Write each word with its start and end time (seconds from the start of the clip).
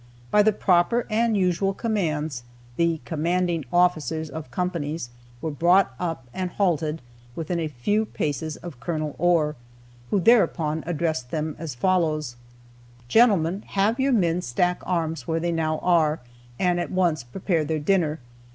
By 0.31 0.41
the 0.41 0.51
proper 0.51 1.05
and 1.11 1.37
usual 1.37 1.75
commands, 1.75 2.41
the 2.75 2.99
"commanding 3.05 3.65
officers 3.71 4.31
of 4.31 4.49
companies" 4.49 5.11
were 5.43 5.51
brought 5.51 5.93
up 5.99 6.25
and 6.33 6.49
halted 6.49 7.03
within 7.35 7.59
a 7.59 7.67
few 7.67 8.07
paces 8.07 8.57
of 8.57 8.79
Col. 8.79 9.15
Ohr, 9.19 9.55
who 10.09 10.19
thereupon 10.19 10.81
addressed 10.87 11.29
them 11.29 11.55
as 11.59 11.75
follows: 11.75 12.35
"Gentleman, 13.09 13.61
have 13.67 13.99
your 13.99 14.11
men 14.11 14.41
stack 14.41 14.81
arms 14.87 15.27
where 15.27 15.39
they 15.39 15.51
now 15.51 15.77
are, 15.83 16.19
and 16.57 16.79
at 16.79 16.89
once 16.89 17.21
prepare 17.23 17.63
their 17.63 17.77
dinner. 17.77 18.17